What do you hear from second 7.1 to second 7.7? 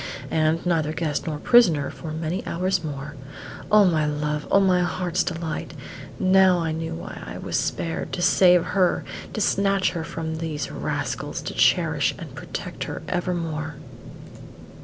I was